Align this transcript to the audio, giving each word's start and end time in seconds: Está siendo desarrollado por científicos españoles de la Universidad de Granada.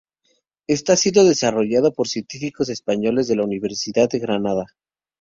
Está 0.65 0.95
siendo 0.95 1.23
desarrollado 1.25 1.93
por 1.93 2.07
científicos 2.07 2.69
españoles 2.69 3.27
de 3.27 3.35
la 3.35 3.43
Universidad 3.43 4.09
de 4.09 4.17
Granada. 4.17 4.65